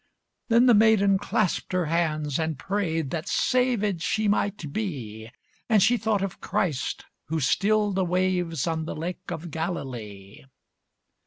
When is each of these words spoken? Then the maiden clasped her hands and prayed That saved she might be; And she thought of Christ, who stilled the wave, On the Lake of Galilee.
Then 0.47 0.65
the 0.65 0.73
maiden 0.73 1.19
clasped 1.19 1.73
her 1.73 1.85
hands 1.85 2.39
and 2.39 2.57
prayed 2.57 3.11
That 3.11 3.27
saved 3.27 4.01
she 4.01 4.27
might 4.27 4.73
be; 4.73 5.29
And 5.69 5.83
she 5.83 5.95
thought 5.95 6.23
of 6.23 6.41
Christ, 6.41 7.05
who 7.25 7.39
stilled 7.39 7.93
the 7.93 8.03
wave, 8.03 8.67
On 8.67 8.85
the 8.85 8.95
Lake 8.95 9.29
of 9.29 9.51
Galilee. 9.51 10.45